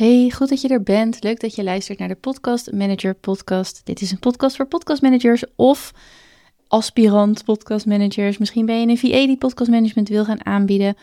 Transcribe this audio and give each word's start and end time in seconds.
Hey, 0.00 0.30
goed 0.34 0.48
dat 0.48 0.60
je 0.60 0.68
er 0.68 0.82
bent. 0.82 1.22
Leuk 1.22 1.40
dat 1.40 1.54
je 1.54 1.62
luistert 1.62 1.98
naar 1.98 2.08
de 2.08 2.14
Podcast 2.14 2.72
Manager 2.72 3.14
Podcast. 3.14 3.80
Dit 3.84 4.00
is 4.00 4.10
een 4.10 4.18
podcast 4.18 4.56
voor 4.56 4.66
podcastmanagers 4.66 5.44
of 5.56 5.94
aspirant 6.68 7.44
podcastmanagers. 7.44 8.38
Misschien 8.38 8.66
ben 8.66 8.80
je 8.80 8.86
een 8.86 8.98
VA 8.98 9.26
die 9.26 9.36
podcastmanagement 9.36 10.08
wil 10.08 10.24
gaan 10.24 10.46
aanbieden. 10.46 10.96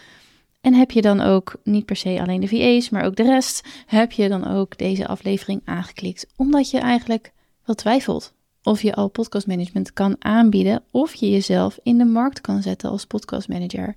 En 0.62 0.74
heb 0.74 0.92
je 0.92 1.02
dan 1.02 1.22
ook 1.22 1.56
niet 1.64 1.86
per 1.86 1.96
se 1.96 2.22
alleen 2.22 2.42
de 2.42 2.48
VA's, 2.48 2.90
maar 2.90 3.06
ook 3.06 3.16
de 3.16 3.24
rest, 3.24 3.68
heb 3.86 4.12
je 4.12 4.30
dan 4.30 4.48
ook 4.48 4.78
deze 4.78 5.08
aflevering 5.08 5.62
aangeklikt 5.66 6.28
omdat 6.36 6.70
je 6.70 6.80
eigenlijk 6.80 7.32
wel 7.66 7.76
twijfelt 7.76 8.34
of 8.64 8.82
je 8.82 8.94
al 8.94 9.10
podcastmanagement 9.10 9.94
kan 9.94 10.16
aanbieden 10.20 10.84
of 10.92 11.14
je 11.14 11.30
jezelf 11.30 11.80
in 11.84 11.98
de 11.98 12.06
markt 12.06 12.42
kan 12.42 12.62
zetten 12.62 12.90
als 12.90 13.06
podcastmanager. 13.06 13.96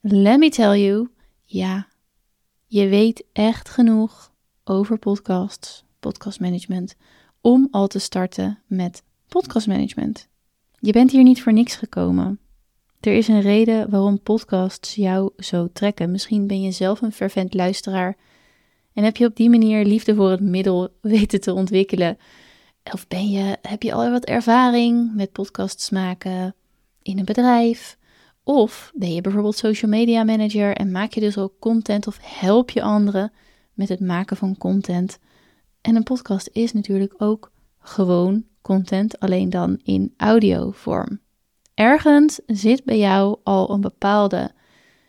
Let 0.00 0.38
me 0.38 0.50
tell 0.50 0.80
you, 0.80 1.08
ja, 1.44 1.86
je 2.72 2.88
weet 2.88 3.24
echt 3.32 3.68
genoeg 3.68 4.32
over 4.64 4.98
podcasts, 4.98 5.84
podcastmanagement, 6.00 6.94
om 7.40 7.68
al 7.70 7.86
te 7.86 7.98
starten 7.98 8.58
met 8.66 9.02
podcastmanagement. 9.28 10.28
Je 10.78 10.92
bent 10.92 11.10
hier 11.10 11.22
niet 11.22 11.42
voor 11.42 11.52
niks 11.52 11.74
gekomen. 11.74 12.40
Er 13.00 13.12
is 13.12 13.28
een 13.28 13.40
reden 13.40 13.90
waarom 13.90 14.22
podcasts 14.22 14.94
jou 14.94 15.30
zo 15.36 15.68
trekken. 15.72 16.10
Misschien 16.10 16.46
ben 16.46 16.62
je 16.62 16.70
zelf 16.70 17.02
een 17.02 17.12
fervent 17.12 17.54
luisteraar 17.54 18.16
en 18.92 19.04
heb 19.04 19.16
je 19.16 19.26
op 19.26 19.36
die 19.36 19.50
manier 19.50 19.84
liefde 19.84 20.14
voor 20.14 20.30
het 20.30 20.40
middel 20.40 20.88
weten 21.00 21.40
te 21.40 21.52
ontwikkelen. 21.52 22.18
Of 22.92 23.08
ben 23.08 23.30
je, 23.30 23.56
heb 23.62 23.82
je 23.82 23.92
al 23.92 24.10
wat 24.10 24.24
ervaring 24.24 25.14
met 25.14 25.32
podcasts 25.32 25.90
maken 25.90 26.54
in 27.02 27.18
een 27.18 27.24
bedrijf? 27.24 27.98
Of 28.44 28.92
ben 28.94 29.14
je 29.14 29.20
bijvoorbeeld 29.20 29.56
social 29.56 29.90
media 29.90 30.24
manager 30.24 30.76
en 30.76 30.90
maak 30.90 31.12
je 31.12 31.20
dus 31.20 31.38
ook 31.38 31.58
content 31.58 32.06
of 32.06 32.18
help 32.20 32.70
je 32.70 32.82
anderen 32.82 33.32
met 33.74 33.88
het 33.88 34.00
maken 34.00 34.36
van 34.36 34.56
content? 34.56 35.18
En 35.80 35.96
een 35.96 36.02
podcast 36.02 36.48
is 36.52 36.72
natuurlijk 36.72 37.14
ook 37.18 37.52
gewoon 37.78 38.44
content, 38.62 39.20
alleen 39.20 39.50
dan 39.50 39.80
in 39.82 40.14
audiovorm. 40.16 41.20
Ergens 41.74 42.40
zit 42.46 42.84
bij 42.84 42.98
jou 42.98 43.38
al 43.42 43.70
een 43.70 43.80
bepaalde 43.80 44.52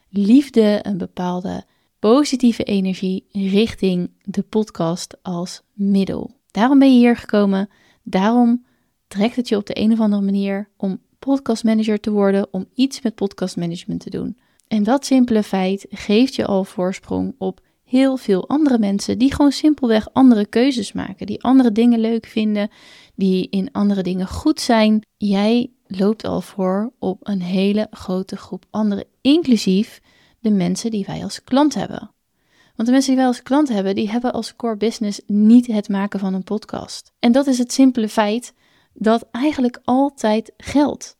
liefde, 0.10 0.80
een 0.82 0.98
bepaalde 0.98 1.66
positieve 2.00 2.64
energie 2.64 3.26
richting 3.32 4.12
de 4.22 4.42
podcast 4.42 5.18
als 5.22 5.62
middel. 5.74 6.36
Daarom 6.52 6.80
ben 6.80 6.94
je 6.94 7.00
hier 7.00 7.18
gekomen. 7.18 7.70
Daarom 8.04 8.66
trekt 9.08 9.36
het 9.36 9.50
je 9.50 9.56
op 9.56 9.66
de 9.66 9.80
een 9.80 9.92
of 9.92 10.00
andere 10.00 10.22
manier 10.22 10.70
om 10.78 11.02
podcastmanager 11.26 12.00
te 12.00 12.12
worden, 12.12 12.48
om 12.52 12.66
iets 12.74 13.02
met 13.02 13.16
podcastmanagement 13.16 14.00
te 14.00 14.10
doen. 14.10 14.38
En 14.68 14.84
dat 14.84 15.06
simpele 15.06 15.44
feit 15.44 15.86
geeft 15.90 16.36
je 16.36 16.46
al 16.46 16.64
voorsprong 16.64 17.36
op 17.38 17.60
heel 17.84 18.18
veel 18.18 18.50
andere 18.50 18.80
mensen 18.80 19.18
die 19.18 19.34
gewoon 19.34 19.52
simpelweg 19.52 20.14
andere 20.14 20.46
keuzes 20.46 20.92
maken, 20.92 21.26
die 21.26 21.44
andere 21.44 21.72
dingen 21.72 22.00
leuk 22.00 22.26
vinden, 22.26 22.70
die 23.16 23.50
in 23.50 23.72
andere 23.72 24.04
dingen 24.04 24.28
goed 24.28 24.60
zijn. 24.60 25.02
Jij 25.18 25.72
loopt 25.88 26.26
al 26.26 26.42
voor 26.42 26.92
op 27.00 27.20
een 27.28 27.42
hele 27.42 27.88
grote 27.92 28.38
groep 28.38 28.66
anderen, 28.70 29.06
inclusief 29.22 30.02
de 30.40 30.52
mensen 30.52 30.92
die 30.92 31.06
wij 31.06 31.24
als 31.24 31.44
klant 31.44 31.74
hebben. 31.74 32.12
Want 32.76 32.88
de 32.88 32.92
mensen 32.92 33.12
die 33.12 33.20
wij 33.20 33.28
als 33.28 33.44
klant 33.44 33.70
hebben, 33.70 33.96
die 33.96 34.10
hebben 34.10 34.34
als 34.34 34.56
core 34.56 34.78
business 34.78 35.22
niet 35.28 35.68
het 35.68 35.90
maken 35.90 36.20
van 36.20 36.34
een 36.34 36.44
podcast. 36.44 37.12
En 37.20 37.32
dat 37.32 37.48
is 37.48 37.58
het 37.58 37.74
simpele 37.74 38.10
feit 38.10 38.54
dat 38.94 39.28
eigenlijk 39.32 39.80
altijd 39.84 40.54
geldt. 40.58 41.18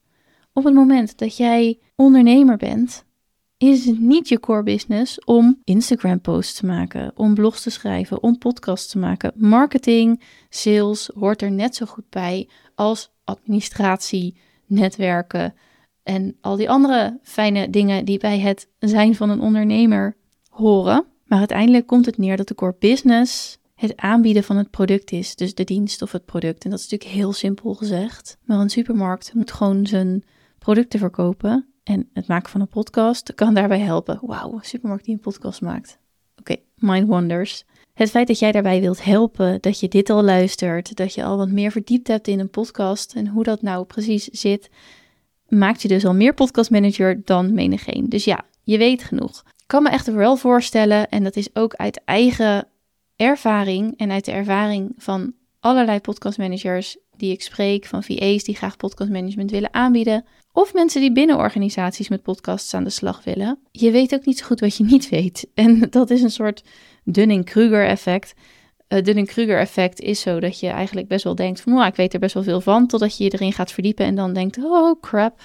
Op 0.52 0.64
het 0.64 0.74
moment 0.74 1.18
dat 1.18 1.36
jij 1.36 1.78
ondernemer 1.96 2.56
bent, 2.56 3.04
is 3.56 3.84
het 3.84 4.00
niet 4.00 4.28
je 4.28 4.40
core 4.40 4.62
business 4.62 5.24
om 5.24 5.60
Instagram 5.64 6.20
posts 6.20 6.54
te 6.54 6.66
maken, 6.66 7.12
om 7.14 7.34
blogs 7.34 7.62
te 7.62 7.70
schrijven, 7.70 8.22
om 8.22 8.38
podcasts 8.38 8.90
te 8.90 8.98
maken. 8.98 9.32
Marketing, 9.36 10.22
sales 10.48 11.10
hoort 11.14 11.42
er 11.42 11.50
net 11.50 11.76
zo 11.76 11.86
goed 11.86 12.10
bij 12.10 12.48
als 12.74 13.10
administratie, 13.24 14.36
netwerken 14.66 15.54
en 16.02 16.36
al 16.40 16.56
die 16.56 16.70
andere 16.70 17.18
fijne 17.22 17.70
dingen 17.70 18.04
die 18.04 18.18
bij 18.18 18.38
het 18.38 18.68
zijn 18.78 19.14
van 19.14 19.30
een 19.30 19.40
ondernemer 19.40 20.16
horen. 20.48 21.04
Maar 21.24 21.38
uiteindelijk 21.38 21.86
komt 21.86 22.06
het 22.06 22.18
neer 22.18 22.36
dat 22.36 22.48
de 22.48 22.54
core 22.54 22.76
business 22.78 23.58
het 23.84 23.96
aanbieden 23.96 24.44
van 24.44 24.56
het 24.56 24.70
product 24.70 25.12
is, 25.12 25.36
dus 25.36 25.54
de 25.54 25.64
dienst 25.64 26.02
of 26.02 26.12
het 26.12 26.24
product. 26.24 26.64
En 26.64 26.70
dat 26.70 26.78
is 26.78 26.88
natuurlijk 26.90 27.20
heel 27.20 27.32
simpel 27.32 27.74
gezegd. 27.74 28.38
Maar 28.44 28.58
een 28.58 28.70
supermarkt 28.70 29.34
moet 29.34 29.52
gewoon 29.52 29.86
zijn 29.86 30.24
producten 30.58 30.98
verkopen. 30.98 31.66
En 31.82 32.08
het 32.12 32.26
maken 32.26 32.50
van 32.50 32.60
een 32.60 32.68
podcast 32.68 33.34
kan 33.34 33.54
daarbij 33.54 33.78
helpen. 33.78 34.18
Wauw, 34.22 34.52
een 34.52 34.64
supermarkt 34.64 35.04
die 35.04 35.14
een 35.14 35.20
podcast 35.20 35.60
maakt. 35.60 35.98
Oké, 36.38 36.56
mind 36.76 37.08
wonders. 37.08 37.64
Het 37.94 38.10
feit 38.10 38.26
dat 38.26 38.38
jij 38.38 38.52
daarbij 38.52 38.80
wilt 38.80 39.04
helpen, 39.04 39.58
dat 39.60 39.80
je 39.80 39.88
dit 39.88 40.10
al 40.10 40.22
luistert, 40.22 40.96
dat 40.96 41.14
je 41.14 41.24
al 41.24 41.36
wat 41.36 41.50
meer 41.50 41.70
verdiept 41.70 42.08
hebt 42.08 42.28
in 42.28 42.40
een 42.40 42.50
podcast 42.50 43.14
en 43.14 43.26
hoe 43.28 43.44
dat 43.44 43.62
nou 43.62 43.84
precies 43.84 44.24
zit, 44.24 44.70
maakt 45.48 45.82
je 45.82 45.88
dus 45.88 46.04
al 46.04 46.14
meer 46.14 46.34
podcastmanager 46.34 47.24
dan 47.24 47.54
menigeen. 47.54 48.08
Dus 48.08 48.24
ja, 48.24 48.44
je 48.62 48.78
weet 48.78 49.04
genoeg. 49.04 49.42
Ik 49.46 49.66
kan 49.66 49.82
me 49.82 49.88
echt 49.88 50.06
wel 50.06 50.36
voorstellen, 50.36 51.08
en 51.08 51.22
dat 51.22 51.36
is 51.36 51.48
ook 51.52 51.74
uit 51.74 52.00
eigen 52.04 52.68
ervaring 53.16 53.94
en 53.96 54.10
uit 54.10 54.24
de 54.24 54.32
ervaring 54.32 54.92
van 54.96 55.32
allerlei 55.60 56.00
podcastmanagers 56.00 56.96
die 57.16 57.32
ik 57.32 57.42
spreek, 57.42 57.86
van 57.86 58.02
VA's 58.02 58.44
die 58.44 58.56
graag 58.56 58.76
podcastmanagement 58.76 59.50
willen 59.50 59.74
aanbieden, 59.74 60.24
of 60.52 60.74
mensen 60.74 61.00
die 61.00 61.12
binnen 61.12 61.36
organisaties 61.36 62.08
met 62.08 62.22
podcasts 62.22 62.74
aan 62.74 62.84
de 62.84 62.90
slag 62.90 63.24
willen. 63.24 63.58
Je 63.70 63.90
weet 63.90 64.14
ook 64.14 64.24
niet 64.24 64.38
zo 64.38 64.46
goed 64.46 64.60
wat 64.60 64.76
je 64.76 64.84
niet 64.84 65.08
weet. 65.08 65.46
En 65.54 65.86
dat 65.90 66.10
is 66.10 66.22
een 66.22 66.30
soort 66.30 66.64
Dunning-Kruger 67.04 67.86
effect. 67.86 68.34
Uh, 68.88 69.02
Dunning-Kruger 69.02 69.58
effect 69.58 70.00
is 70.00 70.20
zo 70.20 70.40
dat 70.40 70.60
je 70.60 70.68
eigenlijk 70.68 71.08
best 71.08 71.24
wel 71.24 71.34
denkt 71.34 71.60
van, 71.60 71.84
ik 71.84 71.96
weet 71.96 72.14
er 72.14 72.20
best 72.20 72.34
wel 72.34 72.42
veel 72.42 72.60
van, 72.60 72.86
totdat 72.86 73.16
je 73.16 73.24
je 73.24 73.30
erin 73.30 73.52
gaat 73.52 73.72
verdiepen 73.72 74.06
en 74.06 74.14
dan 74.14 74.32
denkt, 74.32 74.58
oh 74.58 75.00
crap, 75.00 75.40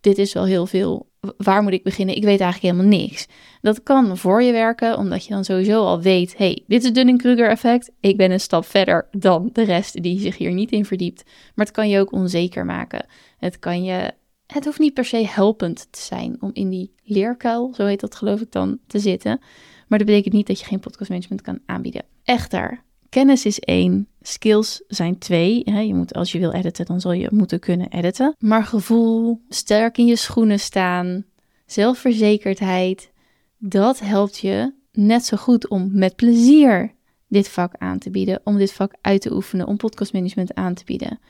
dit 0.00 0.18
is 0.18 0.32
wel 0.32 0.44
heel 0.44 0.66
veel. 0.66 1.09
Waar 1.36 1.62
moet 1.62 1.72
ik 1.72 1.82
beginnen? 1.82 2.16
Ik 2.16 2.24
weet 2.24 2.40
eigenlijk 2.40 2.74
helemaal 2.74 2.98
niks. 2.98 3.26
Dat 3.60 3.82
kan 3.82 4.16
voor 4.16 4.42
je 4.42 4.52
werken, 4.52 4.96
omdat 4.96 5.24
je 5.24 5.34
dan 5.34 5.44
sowieso 5.44 5.84
al 5.84 6.00
weet: 6.00 6.36
hey, 6.36 6.64
dit 6.66 6.80
is 6.80 6.84
het 6.84 6.94
Dunning-Kruger 6.94 7.48
effect. 7.48 7.90
Ik 8.00 8.16
ben 8.16 8.30
een 8.30 8.40
stap 8.40 8.64
verder 8.64 9.08
dan 9.10 9.50
de 9.52 9.62
rest 9.62 10.02
die 10.02 10.20
zich 10.20 10.36
hier 10.36 10.52
niet 10.52 10.70
in 10.70 10.84
verdiept. 10.84 11.22
Maar 11.54 11.66
het 11.66 11.74
kan 11.74 11.88
je 11.88 12.00
ook 12.00 12.12
onzeker 12.12 12.64
maken. 12.64 13.06
Het 13.38 13.58
kan 13.58 13.84
je. 13.84 14.12
Het 14.46 14.64
hoeft 14.64 14.78
niet 14.78 14.94
per 14.94 15.04
se 15.04 15.26
helpend 15.26 15.88
te 15.90 16.00
zijn 16.00 16.36
om 16.40 16.50
in 16.52 16.68
die 16.68 16.92
leerkuil, 17.02 17.74
zo 17.74 17.84
heet 17.84 18.00
dat 18.00 18.14
geloof 18.14 18.40
ik 18.40 18.52
dan, 18.52 18.78
te 18.86 18.98
zitten. 18.98 19.40
Maar 19.88 19.98
dat 19.98 20.06
betekent 20.06 20.34
niet 20.34 20.46
dat 20.46 20.60
je 20.60 20.66
geen 20.66 20.80
podcastmanagement 20.80 21.42
kan 21.42 21.58
aanbieden. 21.66 22.04
Echter, 22.24 22.82
Kennis 23.08 23.46
is 23.46 23.60
één, 23.60 24.08
skills 24.22 24.82
zijn 24.88 25.18
twee. 25.18 25.70
Je 25.86 25.94
moet, 25.94 26.14
als 26.14 26.32
je 26.32 26.38
wil 26.38 26.52
editen, 26.52 26.86
dan 26.86 27.00
zal 27.00 27.12
je 27.12 27.28
moeten 27.30 27.60
kunnen 27.60 27.90
editen. 27.90 28.34
Maar 28.38 28.64
gevoel, 28.64 29.40
sterk 29.48 29.98
in 29.98 30.06
je 30.06 30.16
schoenen 30.16 30.60
staan, 30.60 31.24
zelfverzekerdheid, 31.66 33.10
dat 33.58 34.00
helpt 34.00 34.38
je 34.38 34.72
net 34.92 35.24
zo 35.24 35.36
goed 35.36 35.68
om 35.68 35.90
met 35.92 36.16
plezier 36.16 36.94
dit 37.28 37.48
vak 37.48 37.74
aan 37.78 37.98
te 37.98 38.10
bieden, 38.10 38.40
om 38.44 38.56
dit 38.56 38.72
vak 38.72 38.94
uit 39.00 39.20
te 39.20 39.32
oefenen, 39.32 39.66
om 39.66 39.76
podcastmanagement 39.76 40.54
aan 40.54 40.74
te 40.74 40.84
bieden. 40.84 41.20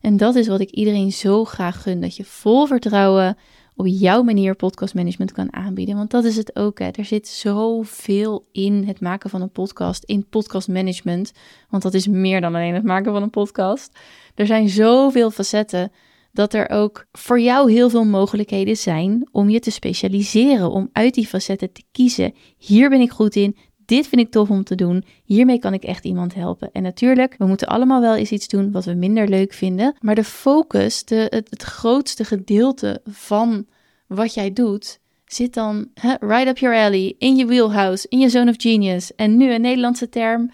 En 0.00 0.16
dat 0.16 0.34
is 0.34 0.48
wat 0.48 0.60
ik 0.60 0.70
iedereen 0.70 1.12
zo 1.12 1.44
graag 1.44 1.82
gun, 1.82 2.00
dat 2.00 2.16
je 2.16 2.24
vol 2.24 2.66
vertrouwen 2.66 3.36
op 3.80 3.86
jouw 3.86 4.22
manier 4.22 4.54
podcastmanagement 4.54 5.32
kan 5.32 5.52
aanbieden. 5.52 5.96
Want 5.96 6.10
dat 6.10 6.24
is 6.24 6.36
het 6.36 6.56
ook. 6.56 6.78
Hè. 6.78 6.88
Er 6.88 7.04
zit 7.04 7.28
zoveel 7.28 8.44
in 8.52 8.84
het 8.86 9.00
maken 9.00 9.30
van 9.30 9.42
een 9.42 9.50
podcast, 9.50 10.04
in 10.04 10.26
podcastmanagement. 10.28 11.32
Want 11.68 11.82
dat 11.82 11.94
is 11.94 12.06
meer 12.06 12.40
dan 12.40 12.54
alleen 12.54 12.74
het 12.74 12.84
maken 12.84 13.12
van 13.12 13.22
een 13.22 13.30
podcast. 13.30 13.98
Er 14.34 14.46
zijn 14.46 14.68
zoveel 14.68 15.30
facetten 15.30 15.92
dat 16.32 16.54
er 16.54 16.70
ook 16.70 17.06
voor 17.12 17.40
jou 17.40 17.72
heel 17.72 17.90
veel 17.90 18.04
mogelijkheden 18.04 18.76
zijn 18.76 19.28
om 19.32 19.48
je 19.48 19.60
te 19.60 19.70
specialiseren, 19.70 20.70
om 20.70 20.88
uit 20.92 21.14
die 21.14 21.26
facetten 21.26 21.72
te 21.72 21.82
kiezen. 21.92 22.34
Hier 22.56 22.88
ben 22.88 23.00
ik 23.00 23.10
goed 23.10 23.36
in, 23.36 23.56
dit 23.90 24.08
vind 24.08 24.20
ik 24.20 24.30
tof 24.30 24.50
om 24.50 24.64
te 24.64 24.74
doen. 24.74 25.04
Hiermee 25.24 25.58
kan 25.58 25.74
ik 25.74 25.82
echt 25.82 26.04
iemand 26.04 26.34
helpen. 26.34 26.70
En 26.72 26.82
natuurlijk, 26.82 27.34
we 27.38 27.46
moeten 27.46 27.66
allemaal 27.66 28.00
wel 28.00 28.16
eens 28.16 28.30
iets 28.30 28.48
doen 28.48 28.72
wat 28.72 28.84
we 28.84 28.94
minder 28.94 29.28
leuk 29.28 29.52
vinden. 29.52 29.94
Maar 30.00 30.14
de 30.14 30.24
focus, 30.24 31.04
de, 31.04 31.44
het, 31.48 31.62
grootste 31.62 32.24
gedeelte 32.24 33.00
van 33.04 33.66
wat 34.06 34.34
jij 34.34 34.52
doet, 34.52 35.00
zit 35.24 35.54
dan 35.54 35.88
right 36.20 36.46
up 36.46 36.58
your 36.58 36.76
alley, 36.76 37.14
in 37.18 37.36
je 37.36 37.46
wheelhouse, 37.46 38.06
in 38.08 38.18
je 38.18 38.28
zone 38.28 38.50
of 38.50 38.56
genius. 38.58 39.14
En 39.14 39.36
nu 39.36 39.52
een 39.52 39.60
Nederlandse 39.60 40.08
term 40.08 40.50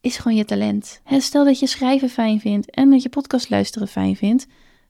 is 0.00 0.16
gewoon 0.16 0.36
je 0.36 0.44
talent. 0.44 1.00
stel 1.18 1.44
dat 1.44 1.58
je 1.58 1.66
schrijven 1.66 2.08
fijn 2.08 2.40
vindt 2.40 2.70
en 2.70 2.90
dat 2.90 3.02
je 3.02 3.08
podcast 3.08 3.50
luisteren 3.50 3.88
fijn 3.88 4.16
vindt. 4.16 4.46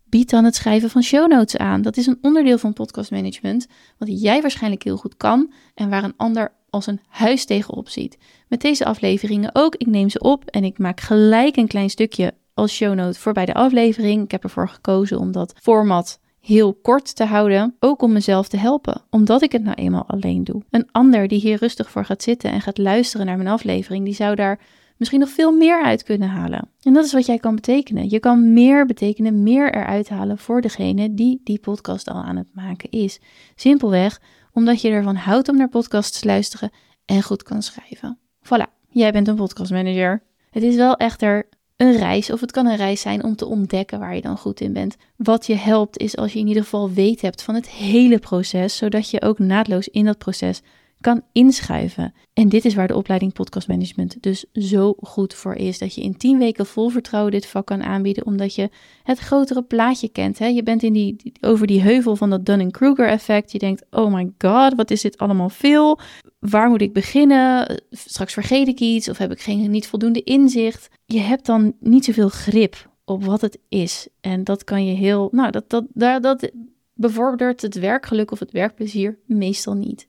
Bied 0.08 0.30
dan 0.30 0.44
het 0.44 0.54
schrijven 0.54 0.90
van 0.90 1.02
show 1.02 1.30
notes 1.30 1.56
aan. 1.56 1.82
Dat 1.82 1.96
is 1.96 2.06
een 2.06 2.18
onderdeel 2.22 2.58
van 2.58 2.72
podcastmanagement, 2.72 3.66
wat 3.98 4.22
jij 4.22 4.40
waarschijnlijk 4.40 4.82
heel 4.82 4.96
goed 4.96 5.16
kan 5.16 5.52
en 5.74 5.90
waar 5.90 6.04
een 6.04 6.16
ander 6.16 6.52
als 6.70 6.86
een 6.86 7.00
huis 7.08 7.44
tegenop 7.44 7.88
ziet. 7.88 8.18
Met 8.48 8.60
deze 8.60 8.84
afleveringen 8.84 9.50
ook. 9.52 9.74
Ik 9.74 9.86
neem 9.86 10.08
ze 10.08 10.18
op 10.18 10.44
en 10.44 10.64
ik 10.64 10.78
maak 10.78 11.00
gelijk 11.00 11.56
een 11.56 11.66
klein 11.66 11.90
stukje 11.90 12.34
als 12.54 12.74
shownote 12.74 13.18
voor 13.18 13.32
bij 13.32 13.44
de 13.44 13.54
aflevering. 13.54 14.24
Ik 14.24 14.30
heb 14.30 14.42
ervoor 14.42 14.68
gekozen 14.68 15.18
om 15.18 15.32
dat 15.32 15.54
format 15.62 16.20
heel 16.40 16.74
kort 16.74 17.16
te 17.16 17.24
houden, 17.24 17.76
ook 17.80 18.02
om 18.02 18.12
mezelf 18.12 18.48
te 18.48 18.56
helpen, 18.56 19.02
omdat 19.10 19.42
ik 19.42 19.52
het 19.52 19.62
nou 19.62 19.76
eenmaal 19.76 20.04
alleen 20.06 20.44
doe. 20.44 20.62
Een 20.70 20.88
ander 20.92 21.28
die 21.28 21.40
hier 21.40 21.58
rustig 21.58 21.90
voor 21.90 22.04
gaat 22.04 22.22
zitten 22.22 22.50
en 22.50 22.60
gaat 22.60 22.78
luisteren 22.78 23.26
naar 23.26 23.36
mijn 23.36 23.48
aflevering, 23.48 24.04
die 24.04 24.14
zou 24.14 24.34
daar 24.34 24.60
misschien 24.98 25.20
nog 25.20 25.28
veel 25.28 25.52
meer 25.52 25.82
uit 25.82 26.02
kunnen 26.02 26.28
halen. 26.28 26.68
En 26.82 26.92
dat 26.92 27.04
is 27.04 27.12
wat 27.12 27.26
jij 27.26 27.38
kan 27.38 27.54
betekenen. 27.54 28.10
Je 28.10 28.20
kan 28.20 28.52
meer 28.52 28.86
betekenen, 28.86 29.42
meer 29.42 29.74
eruit 29.74 30.08
halen 30.08 30.38
voor 30.38 30.60
degene 30.60 31.14
die 31.14 31.40
die 31.44 31.58
podcast 31.58 32.08
al 32.08 32.22
aan 32.22 32.36
het 32.36 32.54
maken 32.54 32.90
is. 32.90 33.20
Simpelweg 33.54 34.20
omdat 34.52 34.80
je 34.80 34.90
ervan 34.90 35.16
houdt 35.16 35.48
om 35.48 35.56
naar 35.56 35.68
podcasts 35.68 36.20
te 36.20 36.26
luisteren 36.26 36.70
en 37.04 37.22
goed 37.22 37.42
kan 37.42 37.62
schrijven. 37.62 38.18
Voilà, 38.44 38.88
jij 38.88 39.12
bent 39.12 39.28
een 39.28 39.36
podcastmanager. 39.36 40.22
Het 40.50 40.62
is 40.62 40.76
wel 40.76 40.96
echter 40.96 41.48
een 41.76 41.96
reis, 41.96 42.30
of 42.30 42.40
het 42.40 42.50
kan 42.50 42.66
een 42.66 42.76
reis 42.76 43.00
zijn 43.00 43.24
om 43.24 43.36
te 43.36 43.46
ontdekken 43.46 43.98
waar 43.98 44.14
je 44.14 44.20
dan 44.20 44.38
goed 44.38 44.60
in 44.60 44.72
bent. 44.72 44.96
Wat 45.16 45.46
je 45.46 45.54
helpt 45.54 45.98
is 45.98 46.16
als 46.16 46.32
je 46.32 46.38
in 46.38 46.46
ieder 46.46 46.62
geval 46.62 46.92
weet 46.92 47.20
hebt 47.20 47.42
van 47.42 47.54
het 47.54 47.68
hele 47.68 48.18
proces, 48.18 48.76
zodat 48.76 49.10
je 49.10 49.22
ook 49.22 49.38
naadloos 49.38 49.88
in 49.88 50.04
dat 50.04 50.18
proces 50.18 50.62
kan 51.00 51.22
inschuiven. 51.32 52.14
En 52.32 52.48
dit 52.48 52.64
is 52.64 52.74
waar 52.74 52.88
de 52.88 52.96
opleiding 52.96 53.32
podcast 53.32 53.68
management 53.68 54.22
dus 54.22 54.44
zo 54.52 54.94
goed 55.00 55.34
voor 55.34 55.54
is. 55.54 55.78
Dat 55.78 55.94
je 55.94 56.00
in 56.00 56.16
10 56.16 56.38
weken 56.38 56.66
vol 56.66 56.88
vertrouwen 56.88 57.32
dit 57.32 57.46
vak 57.46 57.66
kan 57.66 57.82
aanbieden, 57.82 58.26
omdat 58.26 58.54
je 58.54 58.70
het 59.02 59.18
grotere 59.18 59.62
plaatje 59.62 60.08
kent. 60.08 60.38
Hè? 60.38 60.46
Je 60.46 60.62
bent 60.62 60.82
in 60.82 60.92
die, 60.92 61.32
over 61.40 61.66
die 61.66 61.80
heuvel 61.80 62.16
van 62.16 62.30
dat 62.30 62.46
Dunning-Kruger 62.46 63.08
effect. 63.08 63.52
Je 63.52 63.58
denkt, 63.58 63.84
oh 63.90 64.12
my 64.12 64.32
god, 64.38 64.74
wat 64.74 64.90
is 64.90 65.00
dit 65.00 65.18
allemaal 65.18 65.48
veel? 65.48 65.98
Waar 66.38 66.68
moet 66.68 66.82
ik 66.82 66.92
beginnen? 66.92 67.82
Straks 67.90 68.32
vergeet 68.32 68.68
ik 68.68 68.80
iets 68.80 69.08
of 69.08 69.18
heb 69.18 69.30
ik 69.30 69.40
geen, 69.40 69.70
niet 69.70 69.86
voldoende 69.86 70.22
inzicht. 70.22 70.88
Je 71.04 71.20
hebt 71.20 71.46
dan 71.46 71.74
niet 71.80 72.04
zoveel 72.04 72.28
grip 72.28 72.90
op 73.04 73.24
wat 73.24 73.40
het 73.40 73.58
is. 73.68 74.08
En 74.20 74.44
dat 74.44 74.64
kan 74.64 74.86
je 74.86 74.94
heel, 74.94 75.28
nou, 75.32 75.50
dat, 75.50 75.70
dat, 75.70 75.84
dat, 75.92 76.22
dat 76.22 76.50
bevordert 76.94 77.62
het 77.62 77.74
werkgeluk 77.74 78.30
of 78.30 78.38
het 78.38 78.52
werkplezier 78.52 79.18
meestal 79.26 79.74
niet. 79.74 80.08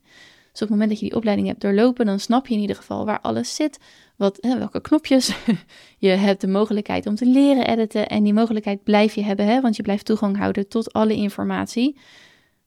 Dus 0.52 0.62
op 0.62 0.68
het 0.68 0.70
moment 0.70 0.88
dat 0.88 0.98
je 0.98 1.06
die 1.06 1.16
opleiding 1.16 1.48
hebt 1.48 1.60
doorlopen, 1.60 2.06
dan 2.06 2.20
snap 2.20 2.46
je 2.46 2.54
in 2.54 2.60
ieder 2.60 2.76
geval 2.76 3.04
waar 3.04 3.20
alles 3.20 3.54
zit. 3.54 3.78
Wat, 4.16 4.38
hè, 4.40 4.58
welke 4.58 4.80
knopjes. 4.80 5.36
je 5.98 6.08
hebt 6.08 6.40
de 6.40 6.48
mogelijkheid 6.48 7.06
om 7.06 7.14
te 7.14 7.26
leren 7.26 7.66
editen. 7.66 8.08
En 8.08 8.22
die 8.22 8.34
mogelijkheid 8.34 8.82
blijf 8.82 9.14
je 9.14 9.22
hebben, 9.22 9.46
hè, 9.46 9.60
want 9.60 9.76
je 9.76 9.82
blijft 9.82 10.04
toegang 10.04 10.36
houden 10.36 10.68
tot 10.68 10.92
alle 10.92 11.14
informatie. 11.14 11.96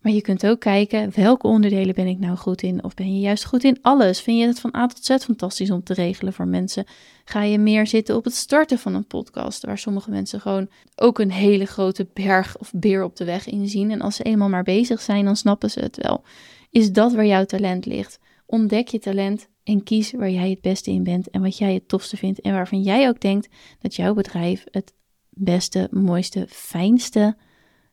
Maar 0.03 0.11
je 0.11 0.21
kunt 0.21 0.45
ook 0.45 0.59
kijken, 0.59 1.11
welke 1.15 1.47
onderdelen 1.47 1.95
ben 1.95 2.07
ik 2.07 2.19
nou 2.19 2.37
goed 2.37 2.61
in? 2.61 2.83
Of 2.83 2.93
ben 2.93 3.13
je 3.13 3.19
juist 3.19 3.45
goed 3.45 3.63
in 3.63 3.77
alles? 3.81 4.21
Vind 4.21 4.39
je 4.39 4.47
het 4.47 4.59
van 4.59 4.75
A 4.75 4.87
tot 4.87 5.05
Z 5.05 5.17
fantastisch 5.17 5.71
om 5.71 5.83
te 5.83 5.93
regelen 5.93 6.33
voor 6.33 6.47
mensen? 6.47 6.85
Ga 7.25 7.43
je 7.43 7.57
meer 7.57 7.87
zitten 7.87 8.15
op 8.15 8.23
het 8.23 8.35
starten 8.35 8.79
van 8.79 8.95
een 8.95 9.07
podcast, 9.07 9.65
waar 9.65 9.77
sommige 9.77 10.09
mensen 10.09 10.41
gewoon 10.41 10.69
ook 10.95 11.19
een 11.19 11.31
hele 11.31 11.65
grote 11.65 12.07
berg 12.13 12.57
of 12.57 12.71
beer 12.75 13.03
op 13.03 13.15
de 13.15 13.25
weg 13.25 13.47
inzien. 13.47 13.91
En 13.91 14.01
als 14.01 14.15
ze 14.15 14.23
eenmaal 14.23 14.49
maar 14.49 14.63
bezig 14.63 15.01
zijn, 15.01 15.25
dan 15.25 15.35
snappen 15.35 15.71
ze 15.71 15.79
het 15.79 15.97
wel. 15.97 16.23
Is 16.73 16.91
dat 16.91 17.13
waar 17.13 17.25
jouw 17.25 17.45
talent 17.45 17.85
ligt? 17.85 18.19
Ontdek 18.45 18.87
je 18.87 18.99
talent 18.99 19.47
en 19.63 19.83
kies 19.83 20.11
waar 20.11 20.29
jij 20.29 20.49
het 20.49 20.61
beste 20.61 20.91
in 20.91 21.03
bent 21.03 21.29
en 21.29 21.41
wat 21.41 21.57
jij 21.57 21.73
het 21.73 21.87
tofste 21.87 22.17
vindt 22.17 22.41
en 22.41 22.53
waarvan 22.53 22.81
jij 22.81 23.07
ook 23.07 23.19
denkt 23.19 23.47
dat 23.79 23.95
jouw 23.95 24.13
bedrijf 24.13 24.63
het 24.71 24.93
beste, 25.29 25.87
mooiste, 25.91 26.45
fijnste 26.49 27.37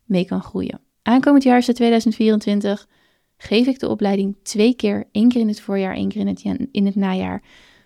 mee 0.05 0.25
kan 0.25 0.43
groeien. 0.43 0.81
Aankomend 1.03 1.43
jaar 1.43 1.59
is 1.59 1.67
het 1.67 1.77
2024. 1.77 2.89
Geef 3.37 3.67
ik 3.67 3.79
de 3.79 3.89
opleiding 3.89 4.37
twee 4.43 4.75
keer, 4.75 5.09
één 5.13 5.29
keer 5.29 5.41
in 5.41 5.49
het 5.49 5.61
voorjaar, 5.61 5.95
één 5.95 6.09
keer 6.09 6.21
in 6.21 6.27
het, 6.27 6.69
in 6.73 6.87
het 6.87 6.95
najaar. 6.95 7.43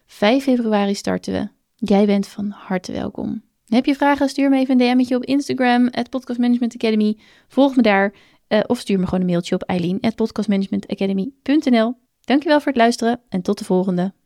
5 0.06 0.42
februari 0.42 0.94
starten 0.94 1.32
we. 1.32 1.48
Jij 1.74 2.06
bent 2.06 2.26
van 2.26 2.50
harte 2.50 2.92
welkom. 2.92 3.42
Heb 3.66 3.84
je 3.84 3.94
vragen? 3.94 4.28
Stuur 4.28 4.50
me 4.50 4.58
even 4.58 4.80
een 4.80 4.96
DM'tje 4.96 5.16
op 5.16 5.24
Instagram, 5.24 5.88
at 5.88 6.10
Podcast 6.10 6.38
Management 6.38 6.74
Academy. 6.74 7.18
Volg 7.48 7.76
me 7.76 7.82
daar. 7.82 8.14
Uh, 8.48 8.60
of 8.66 8.78
stuur 8.78 8.98
me 8.98 9.04
gewoon 9.04 9.20
een 9.20 9.26
mailtje 9.26 9.54
op 9.54 9.62
eileen.podcastmanagementacademy.nl. 9.62 11.94
Dankjewel 12.20 12.58
voor 12.58 12.72
het 12.72 12.76
luisteren 12.76 13.20
en 13.28 13.42
tot 13.42 13.58
de 13.58 13.64
volgende. 13.64 14.14